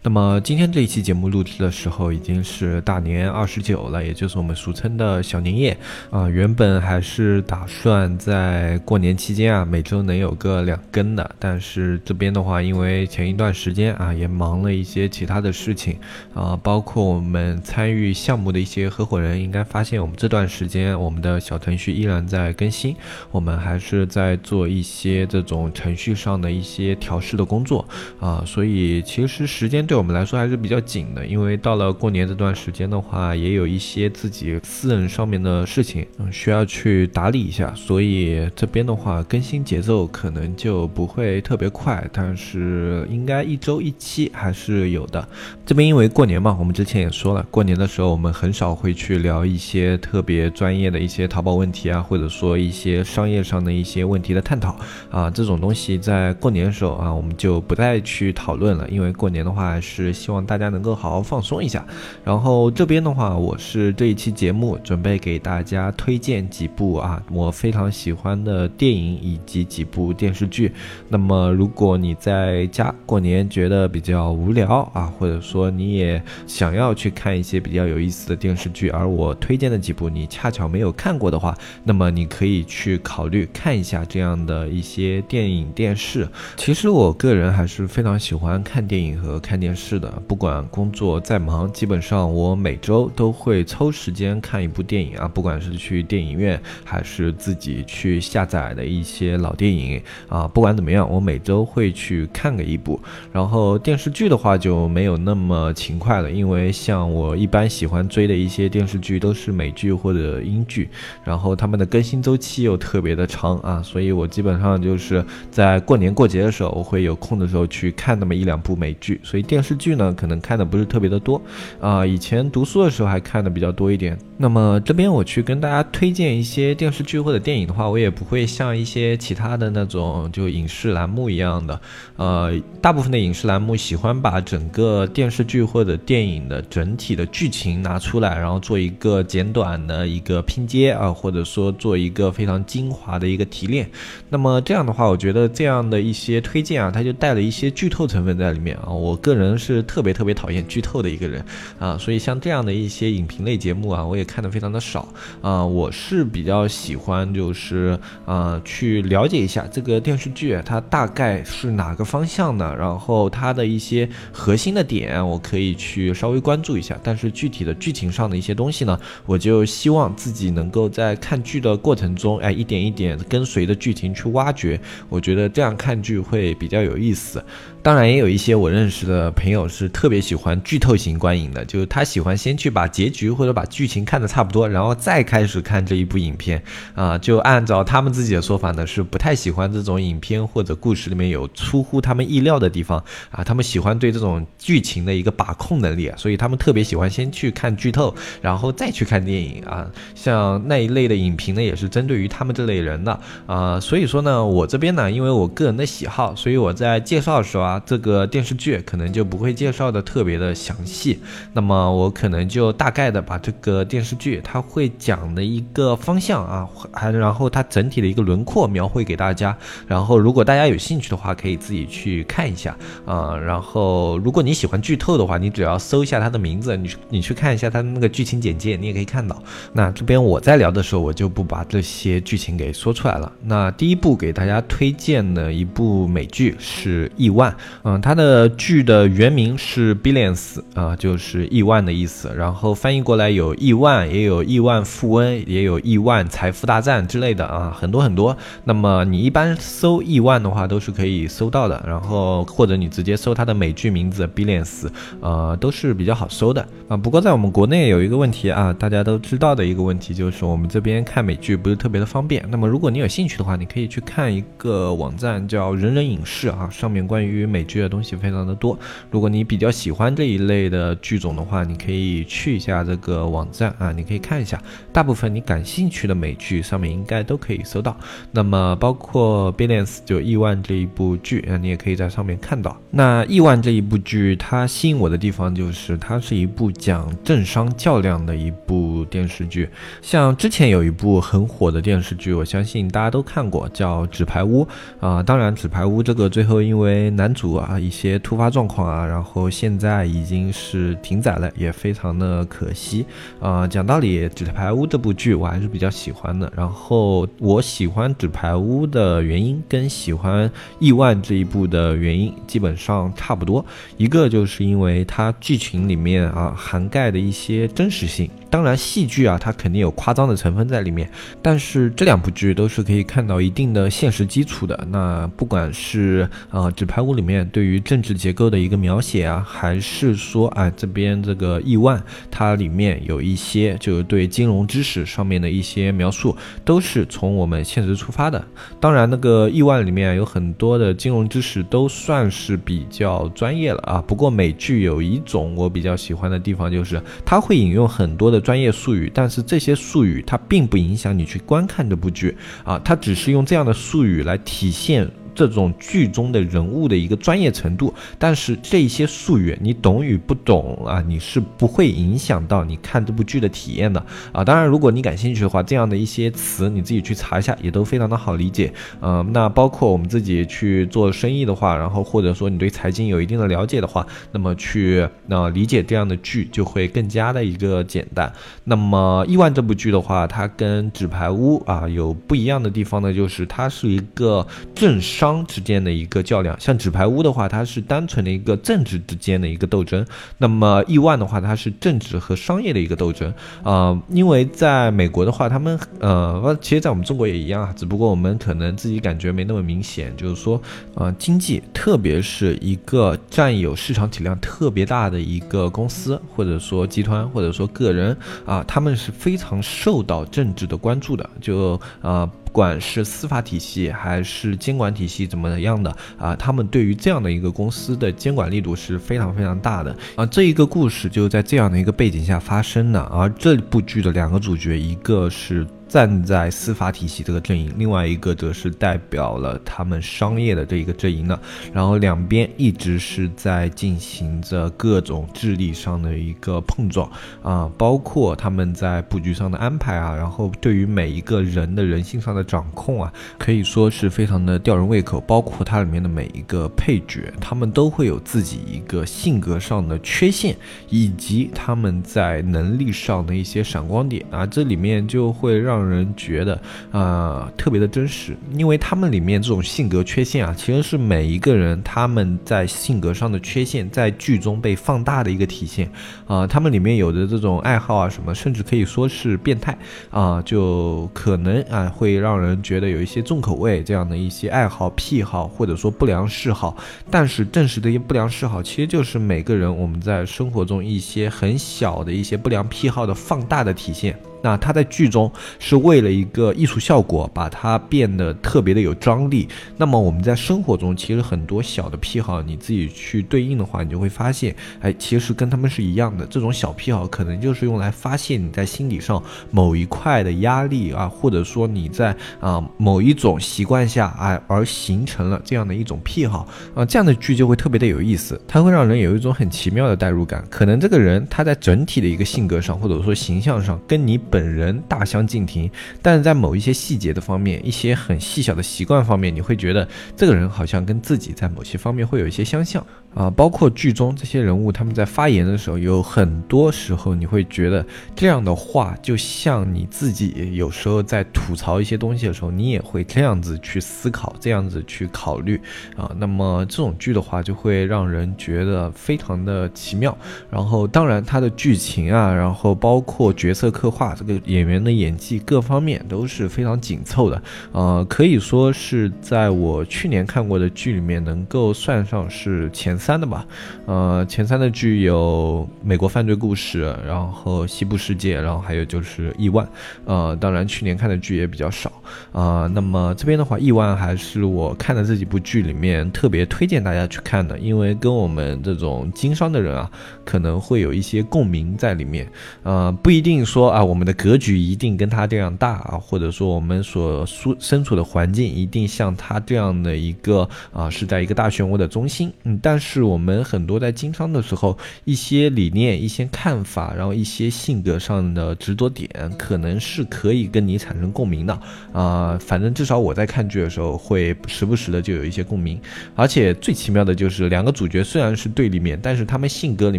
[0.00, 5.76] 那么今天这一期节目录制的时候已经是大年二十九了，也就是我们俗称的小年夜
[6.08, 6.28] 啊。
[6.28, 15.98] 原本还是打算在过年期间啊，每周能有个两更的，但是这边的话，因为前一段时间啊，也忙了一些其他的事情
[16.32, 22.94] 啊，包括我们参与项目的一些合伙人应该发现，我们这段时间我们的小程序依然在更新，
[23.32, 27.86] 我们还是在做一些这种程序上的一些调试的工作
[28.20, 29.87] 啊，所以其实时间。
[29.88, 45.26] 对我们来说还是比较紧的，因为到了过年这段时间的话，也有一些自己私人上面的事情，嗯，需要去打理一下，所以这边的话更新节奏可能就不会特别快，但是应该一周一期还是有的。
[45.64, 54.78] 这边因为过年嘛，我们之前也说了，过年的时候我们很少会去聊一些特别专业的一些淘宝问题啊，或者说一些商业上的一些问题的探讨
[55.10, 59.77] 啊，这种东西在过年的时候啊，我们就不再去讨论了，因为过年的话。
[59.80, 61.86] 是希望大家能够好好放松一下，
[62.24, 70.72] 然后这边的话，我是这一期节目准备给大家推荐几部啊我非常喜欢的电影以及几部电视剧。
[71.08, 86.28] 那么如果你在家过年觉得比较无聊啊，或者说你也想要去看一些比较有意思的电视剧，而我推荐的几部你恰巧没有看过的话，那么你可以去考虑看一下这样的一些电影电视。
[86.56, 89.67] 其实我个人还是非常喜欢看电影和看电。
[89.74, 102.98] 是的，不管工作再忙，基本上我每周都会抽时间看一部电影啊，不管是去电影院还是自己去下载的一些老电影啊，不管怎么样，我每周会去看个一部。
[103.32, 110.88] 然后电视剧的话就没有那么勤快了，因为像我一般喜欢追的一些电视剧都是美剧或者英剧，
[111.22, 119.57] 然后他们的更新周期又特别的长啊，所以我基本上就是在过年过节的时候，我会有空的时候去看那么一两部美剧，所以电。
[119.58, 121.42] 电视剧呢，可能看的不是特别的多，
[121.80, 124.16] 啊，以前读书的时候还看的比较多一点。
[124.36, 131.80] 那么这边我去跟大家推荐一些电视剧或者电影的话，我也不会像一些其他的那种就影视栏目一样的，
[132.14, 143.90] 呃，大部分的影视栏目喜欢把整个电视剧或者电影的整体的剧情拿出来，然后做一个简短的一个拼接啊，或者说做一个非常精华的一个提炼。
[144.28, 149.47] 那么这样的话，我觉得这样的一些推荐啊，它就带了一些剧透成分在里面啊，我个人。
[149.48, 151.42] 可能是特别特别讨厌剧透的一个人
[151.78, 155.08] 啊，所以像这样的一些影评类节目啊，我也看的非常的少
[155.40, 155.64] 啊。
[155.64, 167.00] 我是比较喜欢就是啊去了解一下这个电视剧它大概是哪个方向的，然后它的一些核心的点我可以去稍微关注一下。
[167.02, 174.78] 但是具体的剧情上的一些东西呢，我就希望自己能够在看剧的过程中，哎，一点一点跟随着剧情去挖掘。
[175.08, 177.42] 我觉得这样看剧会比较有意思。
[177.82, 179.32] 当然，也有一些我认识的。
[179.38, 186.60] 朋友是特别喜欢剧透型观影的，就是他喜欢先去把结局或者把剧情看得差不多，然后再开始看这一部影片
[186.94, 187.16] 啊。
[187.16, 193.44] 就按照他们自己的说法呢，是不太喜欢这种影片或者故事里面有出乎他们意料的地方啊。
[193.44, 198.12] 他们喜欢对这种剧情的一个把控能力，所以他们特别喜欢先去看剧透，
[198.42, 199.86] 然后再去看电影啊。
[200.16, 203.78] 像那一类的影评呢，也是针对于他们这类人的啊。
[203.78, 209.27] 所以说呢，我这边呢，因为我个人的喜好，所以我在介绍的时候啊，这个电视剧可能就。
[209.28, 211.18] 不会介绍的特别的详细，
[211.52, 219.56] 那么我可能就大概的把这个电视剧它会讲的一个方向啊，还然后它整体的一个轮廓描绘给大家，
[219.86, 222.74] 然后如果大家有兴趣的话，可以自己去看一下
[223.04, 223.36] 啊。
[223.36, 229.42] 然后如果你喜欢剧透的话，你只要搜一下它的名字，你你去看一下它的那个剧情简介，你也可以看到。
[229.72, 233.30] 那这边我在聊的时候，我就不把这些剧情给说出来了。
[233.42, 237.52] 那第一部给大家推荐的一部美剧是《亿万》，
[237.82, 239.08] 嗯，它的剧的。
[239.18, 242.32] 原名是 Billions 啊，就是亿万的意思。
[242.36, 248.36] 然后翻译过来有亿万，也有亿万富翁，也有亿万财富大战之类的啊，很多很多。
[248.62, 251.84] 那么你一般搜亿万的话，都是可以搜到的。
[251.84, 254.86] 然后或者你直接搜它的美剧名字 Billions，
[255.20, 256.96] 呃，都是比较好搜的啊。
[256.96, 262.46] 不过在我们国内有一个问题啊，大家都知道的一个问题就是我们这边看美剧不是特别的方便。
[262.48, 268.78] 那么如果你有兴趣的话，你可以去看一个网站叫人人影视啊，上面关于美剧的东西非常的多。
[269.10, 274.60] 如果你比较喜欢这一类的剧种的话，你可以去一下这个网站啊，你可以看一下，
[274.92, 277.96] 大部分你感兴趣的美剧上面应该都可以搜到。
[278.32, 282.76] 那么包括《Billions》就亿万这一部剧啊，你也可以在上面看到。
[282.90, 289.68] 那亿万这一部剧，它吸引我的地方就是它是一部讲政商较量的一部电视剧。
[290.00, 294.64] 像之前有一部很火的电视剧，我相信大家都看过，叫《纸牌屋》
[295.06, 295.22] 啊。
[295.22, 303.04] 当然，《纸牌屋》这个最后因为男主啊一些突发状况啊，然后现在已经是停载了，也非常的可惜
[303.40, 303.66] 啊。
[303.66, 306.50] 讲道理，《纸牌屋》这部剧我还是比较喜欢的。
[306.56, 310.48] 然后我喜欢《纸牌屋》的原因跟喜欢
[310.78, 313.64] 《亿万》这一部的原因基本上差不多，
[313.96, 318.30] 一个就是因为它剧情里面啊涵盖的一些真实性。
[318.50, 321.10] 当然，戏剧啊，它肯定有夸张的成分在里面，
[321.42, 324.88] 但是这两部剧都是可以看到一定的现实基础的。
[324.90, 336.34] 那不管是啊《纸牌屋》里面对于政治结构的一个描写啊，还是说啊这边这个亿万，它里面有一些就是对金融知识上面的一些描述，
[336.64, 338.42] 都是从我们现实出发的。
[338.80, 344.02] 当然，那个亿万里面有很多的金融知识都算是比较专业了啊。
[344.06, 348.37] 不过美剧有一种我比较喜欢的地方，就是它会引用很多的。
[348.40, 355.08] 专业术语，但是这些术语它并不影响你去观看这部剧啊，它只是用这样的术语来体现。
[355.38, 364.44] 这种剧中的人物的一个专业程度，但是这些术语你懂与不懂啊，你是不会影响到你看这部剧的体验的啊。
[364.44, 368.72] 当然，如果你感兴趣的话，这样的一些词你自己去查一下，也都非常的好理解。
[369.00, 378.32] 嗯，那包括我们自己去做生意的话，然后或者说你对财经有一定的了解的话，那么去那理解这样的剧就会更加的一个简单。
[378.64, 384.44] 那么亿万这部剧的话，它跟纸牌屋啊有不一样的地方呢，就是它是一个
[384.74, 385.27] 政商。
[385.28, 390.02] 商之间的一个较量，像纸牌屋的话，它是单纯的一个政治之间的一个斗争；
[390.38, 393.32] 那么亿万的话，它是政治和商业的一个斗争
[393.62, 394.00] 啊。
[394.08, 400.16] 因为在美国的话，他们呃，其实，在我们中国也一样啊，只不过我们可能自己感觉没那么明显。
[400.16, 400.60] 就是说，
[400.94, 408.16] 呃，经济，特别是一个占有市场体量特别大的一个公司，或者说集团，或者说个人
[408.46, 411.28] 啊，他们是非常受到政治的关注的。
[411.40, 412.28] 就啊。
[412.58, 420.26] 不管是司法体系还是监管体系怎么样的啊，他们对于这样的一个公司的监管力度是非常非常大的啊。
[420.26, 425.64] 这一个故事就在这样的一个背景下发生的，而这部剧的两个主角，一个是。
[425.88, 431.40] 站在司法体系这个阵营，另外一个则是代表了他们商业的这一个阵营的，
[431.72, 437.10] 然后两边一直是在进行着各种智力上的一个碰撞
[437.42, 445.18] 啊，包括他们在布局上的安排啊，然后对于每一个人的人性上的掌控啊，可以说是非常的吊人胃口。
[445.22, 450.54] 包括它里面的每一个配角，他们都会有自己一个性格上的缺陷，
[450.90, 455.77] 以及他们在能力上的一些闪光点啊，这里面就会让。
[455.78, 456.60] 让人觉得
[456.90, 465.88] 啊特别的真实，因为他们里面这种性格缺陷啊，其实是每一个人他们在性格上的缺陷，在剧中被放大的一个体现
[466.26, 466.46] 啊。
[466.46, 469.76] 他们里面有的这种爱好啊什么，甚至可以说是变态
[470.10, 476.76] 啊，就可能啊会让人觉得有一些重口味这样的一些爱好癖好，或者说不良嗜好。
[477.10, 484.18] 但是正实的一些不良嗜好，其实就是每个人我们在生活中一些很小的一些不良癖好的放大的体现。
[484.40, 489.48] 那他在剧中是为了一个艺术效果，把它变得特别的有张力。
[489.76, 496.24] 那么我们在生活中，其实很多小的癖好，你自己去对应的话，你就会发现，哎，其实跟他们是一样的。
[496.26, 510.44] 这种小癖好可能就是用来发泄你在心理上某一块的压力啊，或者说你在啊某一种习惯下啊而形成了这样的一种癖好啊，这样的剧就会特别的有意思，它会让人有一种很奇妙的代入感。
[510.48, 514.16] 可能这个人他在整体的一个性格上，或者说形象上，跟你。
[514.30, 515.70] 本人大相径庭，
[516.00, 522.84] 但是在某一些细节的方面，一些很细小的习惯方面，你会觉得这个人好像跟自己在某些方面会有一些相像。
[523.14, 527.84] 啊，包括剧中这些人物，他们在发言的时候，有很多时候你会觉得
[528.14, 535.60] 这样的话，就像你自己有时候在吐槽一些东西的时候，你也会这样子去思考，这样子去考虑
[535.96, 536.10] 啊。
[536.16, 540.16] 那么这种剧的话，就会让人觉得非常的奇妙。
[540.50, 553.46] 然后，当然它的剧情啊，然后包括角色刻画，这个演员的演技各方面都是非常紧凑的，呃，可以说是在我去年看过的剧里面能够算上是前三的吧。
[553.86, 559.64] 呃，前三的剧有《美国犯罪故事》，然后《西部世界》，然后还有就是《亿万》。
[560.04, 561.92] 呃，当然去年看的剧也比较少
[562.32, 562.70] 啊。
[562.74, 569.90] 那么这边的话，《亿万》还是我看的这几部剧里面特别推荐大家去看的，因为跟我们这种经商的人啊，
[570.24, 572.26] 可能会有一些共鸣在里面。
[572.62, 582.32] 呃，不一定说啊，我们的格局一定跟他这样大啊，或者说我们所处身处的环境一定像他这样的一个啊，是在一个大漩涡的中心。
[582.44, 591.60] 嗯，但是是我们很多在经商的时候，一些理念、一些看法，然后一些性格上的执着点，可能是可以跟你产生共鸣的
[591.92, 592.38] 啊。
[592.40, 595.78] 反正至少我在看剧的时候，会时不时的就有一些共鸣。
[596.14, 599.98] 而且最奇妙的就是两个主角虽然是对立面，但是他们性格里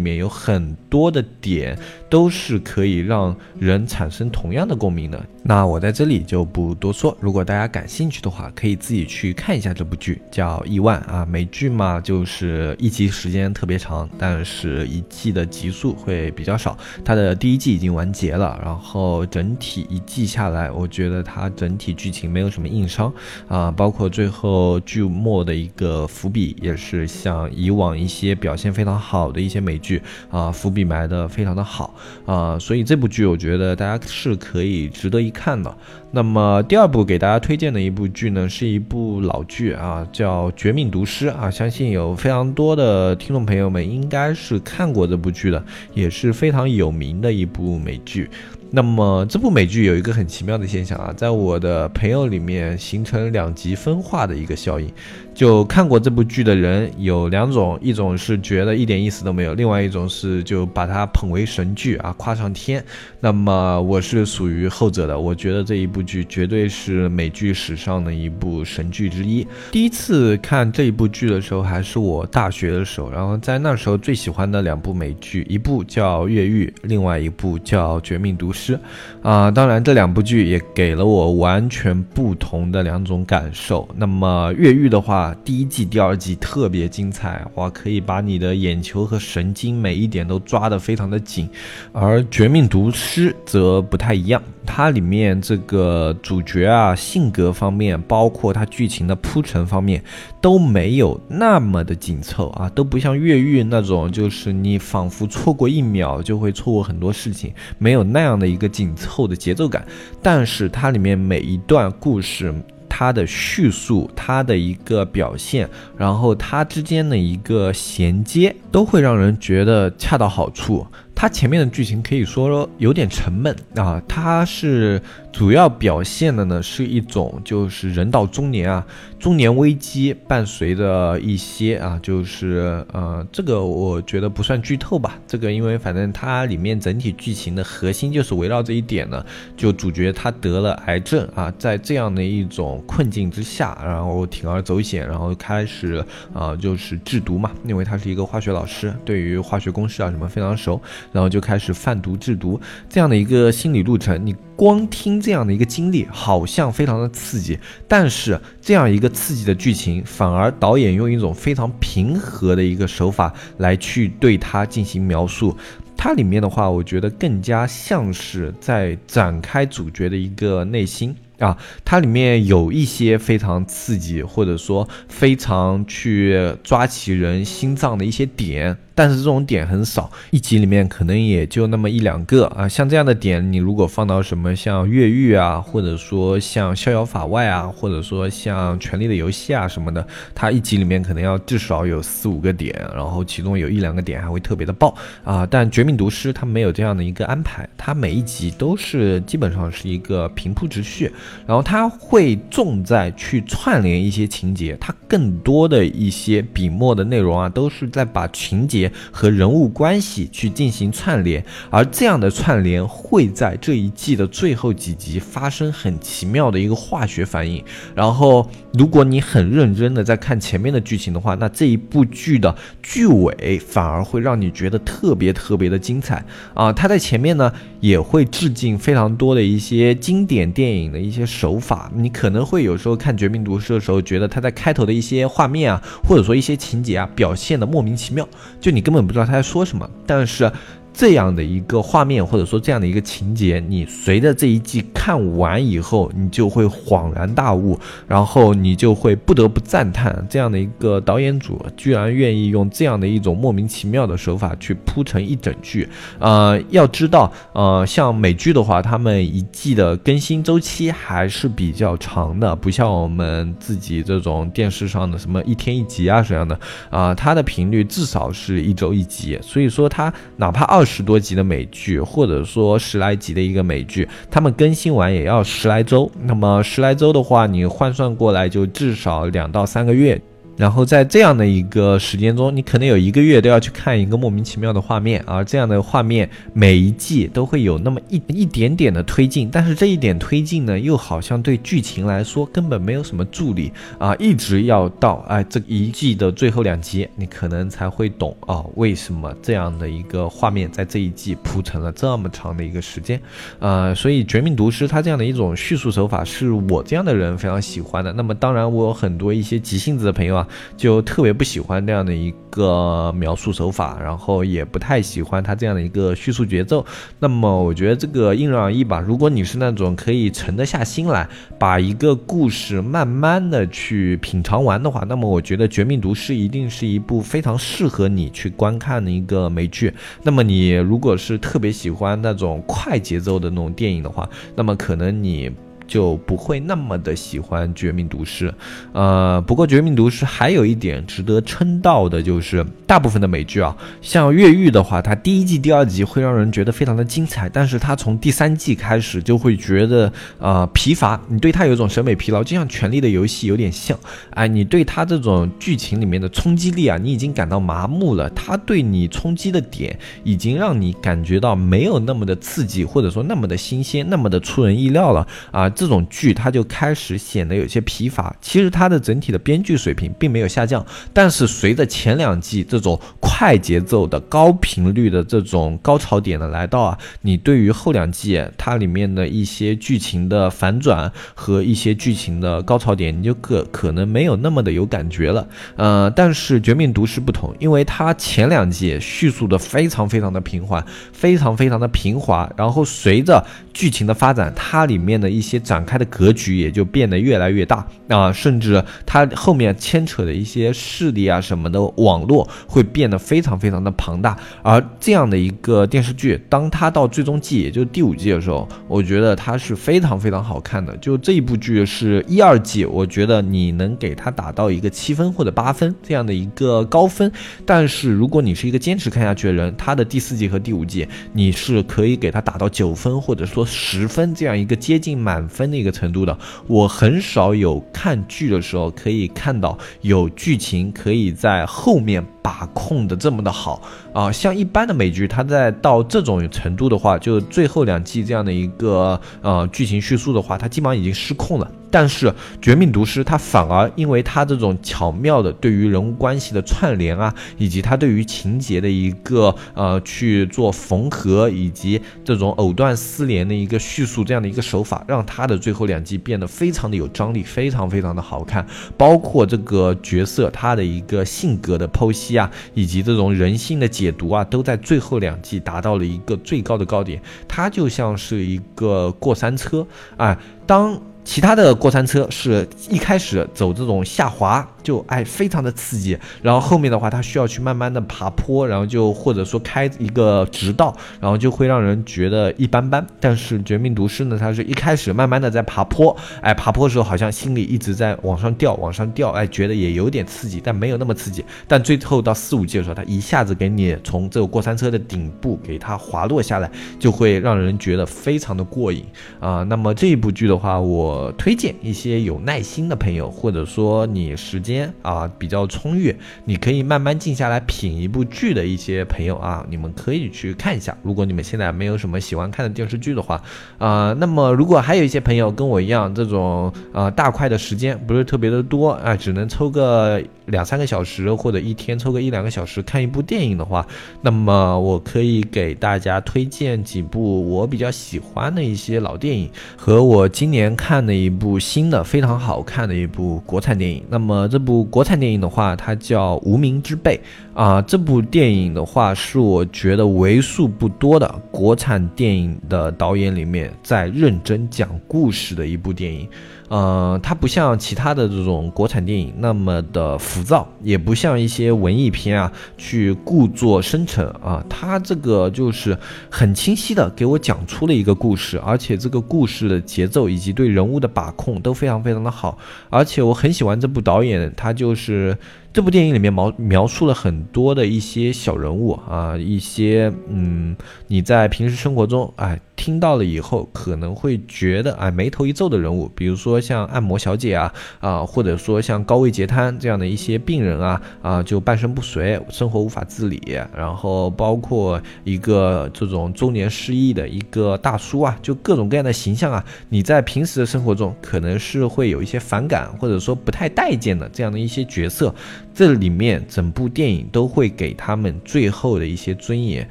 [0.00, 1.78] 面有很多的点
[2.08, 5.24] 都是可以让人产生同样的共鸣的。
[5.44, 11.24] 那我在这里就不多说，如果大家感兴趣的话，可以自己去看一下这部剧，叫《亿万》啊。
[11.30, 16.78] 美剧嘛，就是一集时间特别长，但是一季的集数会比较少。
[17.04, 23.12] 它的第一季已经完结了，然后整体一季下来，我觉得它整体剧情没有什么硬伤
[23.48, 31.94] 啊，包括最后剧末的一个伏笔，也是像以往一些表现非常好的一些美剧啊，伏笔埋的非常的好
[32.24, 35.30] 啊，所以这部剧我觉得大家是可以值得一。
[35.32, 35.74] 看的，
[36.10, 48.28] 那么第二部给大家推荐的一部剧呢，是一部老剧啊，叫《绝命毒师》啊，相信有非常多的听众朋友们应该是看过这部剧的，也是非常有名的一部美剧。
[48.70, 54.88] 那么这部美剧有一个很奇妙的现象啊，在我的朋友里面形成两极分化的一个效应。
[55.32, 62.84] 就看过这部剧的人有两种，一种是觉得一点意思都没有，另外一种是就把它捧为神剧啊，夸上天。
[63.20, 69.46] 那么我是属于后者的，我觉得这一部剧绝对是美剧史上的一部神剧之一。
[69.70, 78.78] 第一次看这一部剧的时候还是我大学的时候，然后在那时候最喜欢的两部美剧，一部叫《越狱》，另外一部叫《绝命毒师》师
[79.22, 79.50] 啊。
[79.50, 83.88] 当然这两部剧也给了我完全不同的两种感受。
[83.96, 91.48] 那么《越狱》的话，第一季、第二季特别精彩，哇，可以把你的眼球和神经每一点都抓得非常的紧。
[91.92, 100.02] 而《绝命毒师》则不太一样，它里面这个主角啊，性格方面，包括它剧情的铺陈方面，
[100.40, 109.86] 都没有那么的紧凑啊，都不像越狱那种，就是你仿佛错过一秒就会错过很多事情，没有那样的一个紧凑的节奏感。
[110.22, 112.54] 但是它里面每一段故事。
[112.92, 115.66] 它的叙述，它的一个表现，
[115.96, 120.84] 然后它之间的一个衔接，都会让人觉得恰到好处。
[121.14, 125.00] 它前面的剧情可以说有点沉闷啊，它是。
[125.32, 128.84] 主要表现的呢是一种就是人到中年啊，
[129.18, 135.18] 中年危机伴随着一些啊，就是呃，这个我觉得不算剧透吧。
[135.26, 139.24] 这个因为反正它里面整体剧情的核心就是围绕这一点呢，
[139.56, 150.80] 就主角他得了癌症啊，在这样的一种困境之下，然后铤而走险，然后开始啊就是制毒嘛，因为他是一个化学老师，对于化学公式啊什么非常熟，
[151.12, 154.34] 然后就开始贩毒制毒这样的一个心理路程，你。
[154.60, 165.56] 光听这样的一个经历，好像非常的刺激，但是这样一个刺激的剧情，反而导演用一种非常平和的一个手法来去对它进行描述。
[165.96, 171.56] 它里面的话，我觉得更加像是在展开主角的一个内心啊。
[171.82, 178.76] 它里面有一些非常刺激，或者说非常去抓起人心脏的一些点。
[179.00, 182.68] 但是这种点很少，一集里面可能也就那么一两个啊。
[182.68, 195.46] 像这样的点，你如果放到什么像越狱啊，或者说像逍遥法外啊，或者说像权力的游戏啊什么的，它一集里面可能要至少有四五个点，然后其中有一两个点还会特别的爆啊。
[195.50, 201.10] 但绝命毒师它没有这样的一个安排，它每一集都是基本上是一个平铺直叙，
[201.46, 208.89] 然后它会重在去串联一些情节，它更多的一些笔墨的内容啊，都是在把情节。
[209.10, 217.62] 和人物关系去进行串联，而这样的串联会在这一季的最后几集发生很奇妙的一个化学反应。
[217.94, 226.72] 然后，如果你很认真的在看前面的剧情的话，那这一部剧的剧尾反而会让你觉得特别特别的精彩啊！
[226.72, 231.90] 它在前面呢也会致敬非常多的一些经典电影的一些手法。
[231.94, 238.26] 你可能会有时候看《绝命毒师》的时候，觉得它在开头的一些画面啊，或者说一些情节啊，表现的莫名其妙，
[238.60, 238.80] 就你。
[238.80, 240.50] 根本不知道他在说什么，但是
[240.92, 255.88] 这样的一个画面，或者说这样的一个情节，你随着这一季看完以后，你就会恍然大悟，然后你就会不得不赞叹这样的一个导演组居然愿意用这样的一种莫名其妙的手法去铺成一整剧。
[256.18, 266.58] 呃，要知道，呃，像美剧的话，他们一季的更新周期还是比较长的，不像我们自己这种电视上的什么一天一集啊这样的，
[266.90, 270.79] 啊，它的频率至少是一周一集，所以说它哪怕二。
[270.80, 276.10] 二十多集的美剧，或者说十来集的一个美剧，他们更新完也要十来周。
[276.22, 280.18] 那么十来周的话，你换算过来就至少两到三个月。
[280.60, 303.18] 然后在这样的一个时间中，你可能有一个月都要去看一个莫名其妙的画面，而这样的画面每一季都会有那么一一点点的推进，但是这一点推进呢，又好像对剧情来说根本没有什么助力啊，一直要到哎这一季的最后两集，你可能才会懂啊，为什么这样的一个画面在这一季铺成了这么长的一个时间，
[303.60, 308.12] 呃，所以《绝命毒师》它这样的一种叙述手法是我这样的人非常喜欢的。
[308.12, 310.46] 那么当然，我有很多一些急性子的朋友啊。
[310.76, 316.84] 就特别不喜欢这样的一个描述手法，然后也不太喜欢他这样的一个叙述节奏。
[317.18, 319.00] 那么我觉得这个因人而异吧。
[319.00, 321.28] 如果你是那种可以沉得下心来，
[321.58, 329.92] 把一个故事慢慢的去品尝完的话，那么我觉得《绝命毒师》一定是一部非常适合你去观看的一个美剧。
[330.22, 335.50] 那么你如果是特别喜欢那种快节奏的那种电影的话，那么可能你。
[335.90, 338.48] 就不会那么的喜欢《绝命毒师》，
[338.92, 353.96] 呃，不过《绝命毒师》还有一点值得称道的，就是大部分的美剧啊，像《越狱》的话，它第一季、第二集会让人觉得非常的精彩，但是它从第三季开始就会觉得呃疲乏，你对它有一种审美疲劳，就像《权力的游戏》有点像，
[354.30, 365.70] 哎，你对它这种剧情里面的冲击力啊，你已经感到麻木了，它对你冲击的点已经让你感觉到没有那么的刺激，或者说那么的新鲜，那么的出人意料了啊。
[365.70, 368.34] 这种剧它就开始显得有些疲乏。
[368.40, 385.46] 其实它的整体的编剧水平并没有下降，但是随着前两季这这种快节奏的高频率的这种高潮点的来到啊，你对于后两季它里面的一些剧情的反转和一些剧情的高潮点，你就可可能没有那么的有感觉了。
[385.76, 390.82] 呃，但是《绝命毒师》不同，因为它前两季叙述的非常非常的平缓，
[391.12, 393.44] 非常非常的平滑，然后随着
[393.74, 395.60] 剧情的发展，它里面的一些。
[395.60, 404.36] 展开的格局也就变得越来越大啊，甚至它后面牵扯的一些势力啊什么的网络会变得非常非常的庞大。
[404.62, 410.94] 而这样的一个电视剧，当它到最终季，也就是第五季的时候，我觉得它是非常非常好看的。
[410.98, 417.32] 就这一部剧是一二季，我觉得你能给它打到一个七分或者八分这样的一个高分。
[417.64, 425.70] 但是如果你是一个坚持看下去的人，它的第四季和第五季，你是可以给它打到九分或者说十分这样一个接近满分。
[425.70, 441.70] 的一个程度的，我很少有看剧的时候可以看到有剧情可以在后面把控的这么的好啊，像一般的美剧，它在到这种程度的话，就最后两季这样的一个呃剧情叙述的话，它基本上已经失控了。
[441.92, 442.28] 但是
[442.62, 458.64] 《绝命毒师》它反而因为它这种巧妙的对于人物关系的串联啊，以及它对于情节的一个呃去做缝合，以及这种藕断丝连的一个叙述这样的一个手法，让它的最后两季变得非常的有张力，非常非常的好看。
[458.96, 467.20] 包括这个角色他的一个性格的剖析啊，以及这种人性的解读啊，都在最后两季达到了一个最高的高点。
[467.46, 469.86] 它就像是一个过山车
[470.16, 470.36] 啊，
[470.66, 471.00] 当。
[471.24, 474.66] 其他的过山车是一开始走这种下滑。
[474.82, 476.18] 就哎，非常的刺激。
[476.40, 483.06] 然后后面的话，它需要去慢慢的爬坡，然后就或者说开一个直道，然后就会让人觉得一般般。
[483.20, 491.44] 但是《绝命毒师》呢，它是一开始慢慢的在爬坡，哎，爬坡的时候好像心里一直在往上掉，往上掉，哎，觉得也有点刺激，但没有那么刺激。
[491.68, 499.04] 但最后到四五季的时候，它一下子给你从这个过山车的顶部给它滑落下来，就会让人觉得非常的过瘾
[499.40, 499.62] 啊。
[499.64, 504.92] 那么这一部剧的话，我我推荐一些有耐心的朋友，或者说你时间。
[505.02, 510.96] 啊比较充裕，你可以慢慢静下来品一部剧的一些朋友啊，你们可以去看一下。
[511.02, 513.42] 如果你们现在没有什么喜欢看的电视剧的话，
[513.78, 520.22] 啊，那么如果还有一些朋友跟我一样，这种呃大块的时间不是特别的多啊，只能抽个。
[520.50, 523.86] 两三个小时，或者一天抽个一两个小时看一部电影的话，
[524.20, 534.02] 那么我可以给大家推荐几部我比较喜欢的一些老电影，和我今年看的一部新的非常好看的一部国产电影。
[534.08, 537.18] 那么这部国产电影的话，它叫《无名之辈》
[537.58, 537.80] 啊。
[537.82, 541.28] 这部电影的话，是我觉得为数不多的
[541.60, 546.26] 国产电影的导演里面在认真讲故事的一部电影。
[546.70, 554.64] 呃，它不像其他的这种国产电影那么的浮躁，也不像一些文艺片啊去故作深沉啊。
[554.70, 555.98] 它这个就是
[556.30, 562.56] 很清晰的给我讲出了一个故事，而且这个故事的节奏以及对人物的把控都非常非常的好。
[562.88, 565.36] 而且我很喜欢这部导演，他就是
[565.72, 572.60] 这部电影里面描描述了很多的一些小人物啊，一些嗯，你在平时生活中哎。
[572.80, 583.38] 听到了以后可能会觉得哎眉头一皱的人物，比如说像按摩小姐啊啊，或者说像高位截瘫这样的一些病人啊啊，就半身不遂，生活无法自理，
[583.76, 595.34] 然后包括一个这种中年失忆的一个大叔啊，就各种各样的形象啊，你在平时的生活中可能是会有一些反感或者说不太待见的这样的一些角色，
[595.74, 599.86] 这里面整部电影都会给他们最后的一些尊严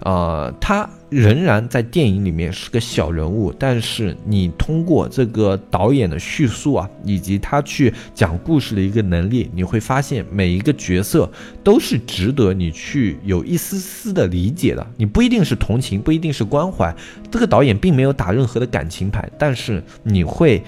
[0.00, 0.90] 啊，他。
[1.10, 11.30] 仍然在电影里面是个小人物，但是你通过这个导演的叙述啊，以及他去讲故事的一个能力，你会发现每一个角色
[11.64, 14.86] 都是值得你去有一丝丝的理解的。
[14.96, 16.94] 你不一定是同情，不一定是关怀，
[17.30, 20.62] 这个导演并没有打任何的感情牌，但是你会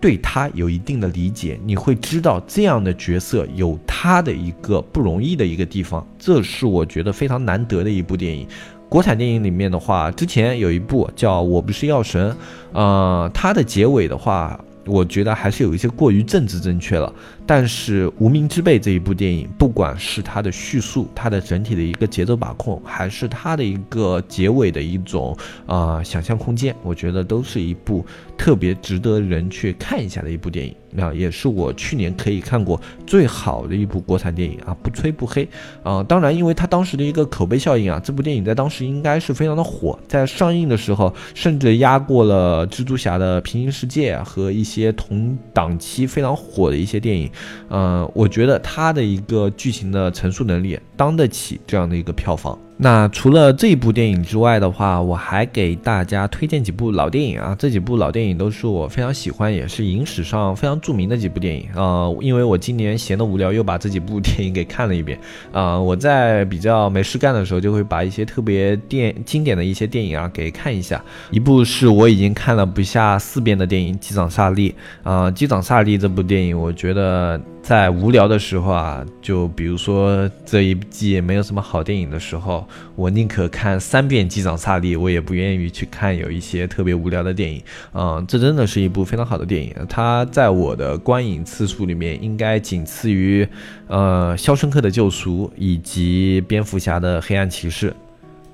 [0.00, 8.46] 对他有一定的理解，你会知道这样的角色有他的一个不容易的一个地方，这是我觉得非常难得的一部电影。
[8.88, 12.30] 国产电影里面的话，之前有一部叫《我不是药神》，
[12.72, 17.12] 呃，它的结尾的话，我觉得还是有一些过于政治正确了。
[17.48, 25.34] 但是《无名之辈》这一部电影，不管是它的叙述、它的整体的一个节奏把控，还是它的一个结尾的一种
[25.64, 28.04] 啊想象空间，我觉得都是一部
[28.36, 30.74] 特别值得人去看一下的一部电影。
[30.90, 35.46] 那也是我去年可以看过最好的一部国产电影啊，不吹不黑
[35.82, 36.02] 啊。
[36.02, 47.30] 当然，因为它当时的一个口碑效应啊，这部电影在当时应该是非常的火，在上映的时候甚至压过了蜘蛛侠的平行世界和一些同档期非常火的一些电影。
[47.70, 52.58] 嗯，我觉得他的一个剧情的陈述能力当得起这样的一个票房。
[52.80, 57.56] 那除了这一部电影之外的话，我还给大家推荐几部老电影啊。
[57.58, 62.06] 这几部老电影都是我非常喜欢，也是影史上非常著名的几部电影啊。
[62.20, 65.18] 因为我今年闲得无聊，又把这几部电影给看了一遍
[65.52, 65.76] 啊。
[65.76, 71.02] 我在比较没事干的时候，就会把一些特别电经典的一些电影啊给看一下。
[71.32, 74.70] 一部是我已经看了不下四遍的电影《机长萨利》
[75.02, 77.40] 啊，《机长萨利》这部电影，我觉得。
[77.68, 87.62] 在无聊的时候啊，就比如说这一季没有什么好电影的时候，我宁可看三遍《机长萨利》，我也不愿意去看有一些特别无聊的电影。
[87.92, 93.46] 嗯，这真的是一部非常好的电影，它在我的观影次数里面应该仅次于
[93.86, 97.90] 呃《肖申克的救赎》以及《蝙蝠侠的黑暗骑士》。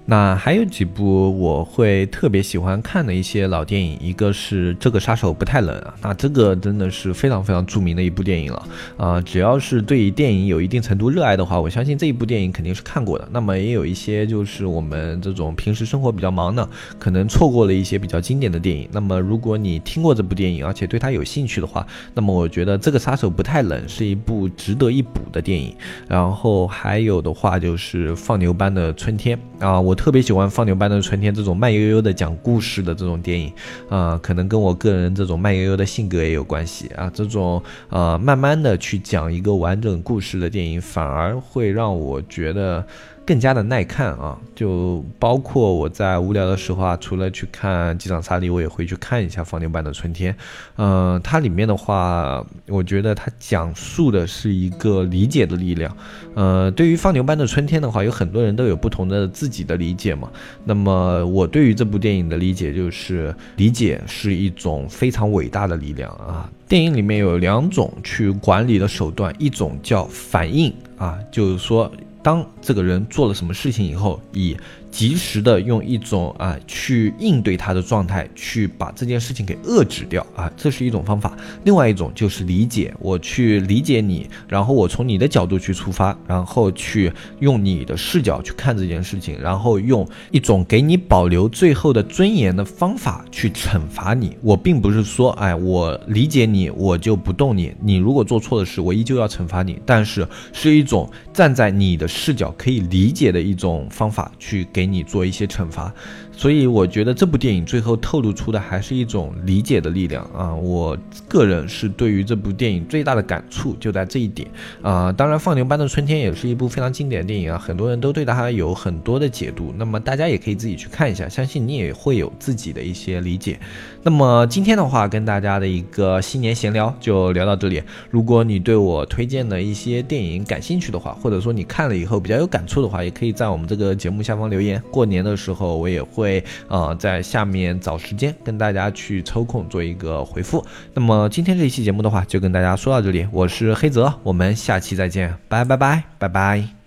[0.06, 13.26] 那还有几部我会特别喜欢看的一些老电影，一个是这个杀手不太冷啊，那这个真的是非常非常著名的一部电影了啊，只要是对于电影有一定程度热爱的话，我相信这一部电影肯定是看过的。
[13.32, 18.86] 那么也有一些就是我们这种平时生活比较忙的，可能错过了一些比较经典的电影。
[18.92, 25.74] 那么如果你听过这部电影，而且对它有兴趣的话，那么我觉得这个杀手不太冷是一部值得一补的电影。
[26.06, 29.93] 然后还有的话就是放牛班的春天啊，我。
[29.94, 33.52] 特别喜欢《放牛班的春天》这种慢悠悠的讲故事的这种电影，
[33.88, 37.10] 啊，可能跟我个人这种慢悠悠的性格也有关系啊。
[37.14, 42.84] 这种呃，慢慢的去讲一个完整故事的电影，反而会让我觉得。
[43.26, 50.32] 更加的耐看啊，就包括我在无聊的时候啊，除了去看《机长萨利》，我也会去看一下《放牛班的春天》。
[50.76, 55.96] 嗯，它里面的话，我觉得它讲述的是一个理解的力量。
[56.34, 60.28] 呃，对于《放牛班的春天》的话，有很多人都有不同的自己的理解嘛。
[60.64, 66.50] 那么我对于这部电影的理解就是，理解是一种非常伟大的力量啊。
[66.68, 71.90] 电影里面有两种去管理的手段，一种叫反应啊，就是说。
[72.24, 74.56] 当这个人做了什么事情以后，以
[74.94, 81.36] 及时的用一种啊去应对他的状态，去把这件事情给遏制掉啊，这是一种方法。
[81.64, 94.36] 另外一种就是理解，我去理解你，然后我从你的角度去出发，然后去用你的视角去看这件事情，然后用一种给你保留最后的尊严的方法去惩罚你。
[94.42, 97.74] 我并不是说，哎，我理解你，我就不动你。
[97.82, 105.92] 你如果做错的事，我依旧要惩罚你，但是是一种站在你的视角可以理解的一种方法去给给你做一些惩罚。
[106.36, 110.52] 所以我觉得这部电影最后透露出的还是一种理解的力量啊！
[110.52, 114.48] 我个人是对于这部电影最大的感触就在这一点
[114.82, 115.12] 啊！
[115.12, 119.72] 当然，《放牛班的春天》也是一部非常经典的电影啊，很多人都对它有很多的解读。
[119.78, 123.58] 那么大家也可以自己去看一下，相信你也会有自己的一些理解。
[124.02, 127.80] 那么今天的话，跟大家的一个新年闲聊就聊到这里。
[128.10, 134.73] 如果你对我推荐的一些电影感兴趣的话，或者说你看了以后比较有感触的话，也可以在我们这个节目下方留言。
[134.90, 136.42] 过年的时候，我也会。
[136.68, 140.64] 呃在下面找时间跟大家去抽空做一个回复。
[140.92, 143.26] 那么今天这一期节目的话，就跟大家说到这里。
[143.32, 146.83] 我是黑泽，我们下期再见，拜拜拜拜拜。